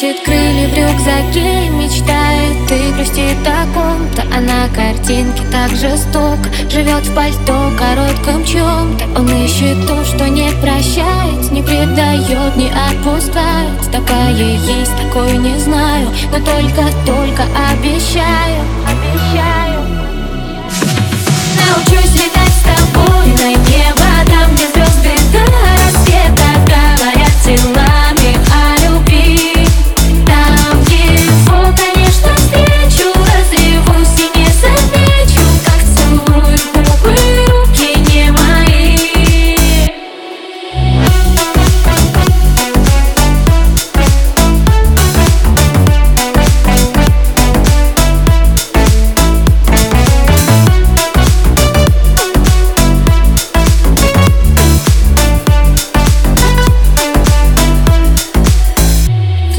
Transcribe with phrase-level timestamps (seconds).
[0.00, 6.48] Носит крылья в рюкзаке и мечтает Ты грустит о ком-то, а на картинке так жестоко
[6.70, 13.78] Живет в пальто коротком чем-то Он ищет то, что не прощает Не предает, не отпускает.
[13.92, 17.42] Такая есть, такой не знаю Но только-только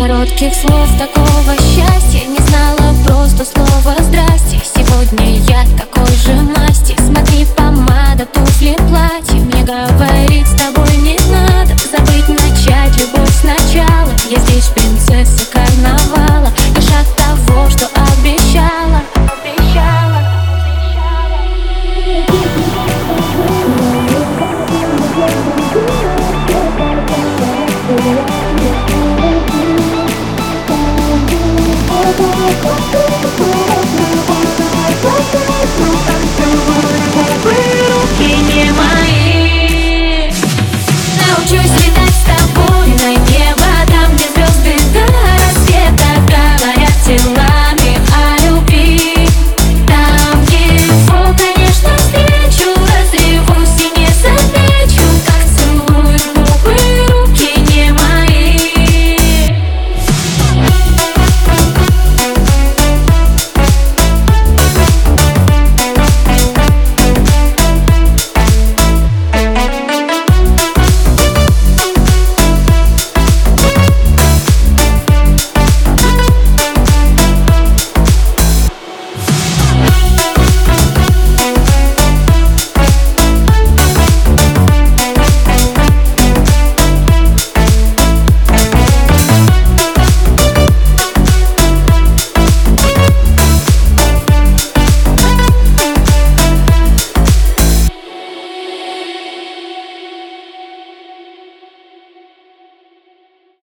[0.02, 2.01] коротких слов такого счастья.
[32.14, 33.01] 不